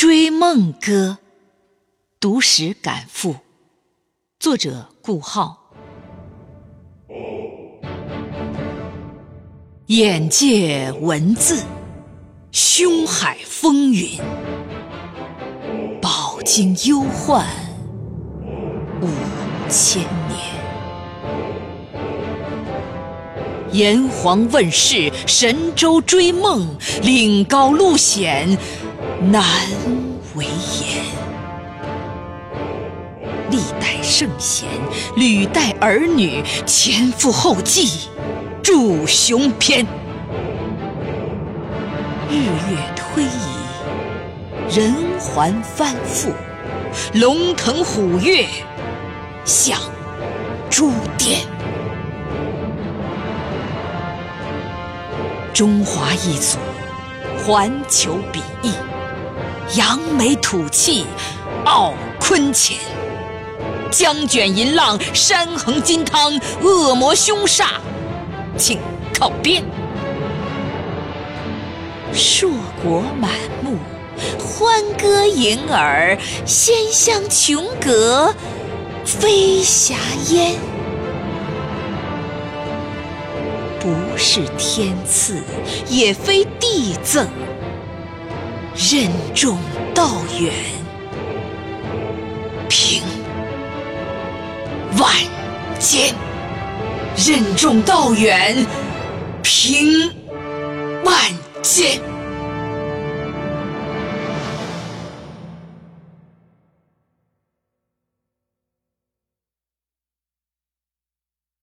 [0.00, 1.18] 追梦歌》，
[2.20, 3.34] 读史感赋，
[4.38, 5.72] 作者顾浩。
[9.86, 11.64] 眼界文字，
[12.52, 14.20] 胸海风云，
[16.00, 17.44] 饱经忧患
[19.02, 19.08] 五
[19.68, 20.38] 千年。
[23.72, 28.56] 炎黄问世，神州追梦，岭高路险，
[29.20, 29.44] 难
[30.36, 31.04] 为言。
[33.50, 34.68] 历代圣贤，
[35.16, 38.08] 履带儿女，前赴后继，
[38.62, 39.84] 铸雄篇。
[42.30, 46.30] 日月推移，人寰翻覆，
[47.14, 48.46] 龙腾虎跃，
[49.44, 49.80] 向
[50.70, 51.40] 诸颠。
[55.52, 56.58] 中华一族，
[57.44, 58.72] 环球比翼，
[59.78, 61.06] 扬眉吐气，
[61.64, 62.76] 傲坤乾。
[63.92, 67.66] 江卷银浪，山横金汤，恶魔凶煞，
[68.56, 68.80] 请
[69.16, 69.62] 靠边。
[72.12, 72.50] 硕
[72.82, 73.30] 果满
[73.62, 73.78] 目，
[74.36, 78.34] 欢歌盈耳，仙香琼阁，
[79.04, 79.94] 飞霞
[80.30, 80.56] 烟。
[83.78, 85.40] 不是天赐，
[85.88, 87.28] 也非地赠，
[88.80, 89.58] 任重
[89.92, 90.52] 道远，
[92.68, 93.02] 平
[94.96, 95.12] 万
[95.80, 96.14] 间。
[97.16, 98.64] 任重道远，
[99.42, 100.12] 平
[101.04, 101.12] 万
[101.60, 102.00] 间。